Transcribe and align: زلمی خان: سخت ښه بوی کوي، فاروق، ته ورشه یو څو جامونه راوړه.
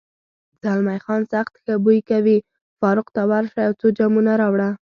زلمی 0.63 0.99
خان: 1.05 1.21
سخت 1.33 1.53
ښه 1.63 1.73
بوی 1.83 1.99
کوي، 2.09 2.37
فاروق، 2.79 3.07
ته 3.15 3.21
ورشه 3.31 3.59
یو 3.65 3.73
څو 3.79 3.87
جامونه 3.97 4.31
راوړه. 4.41 4.69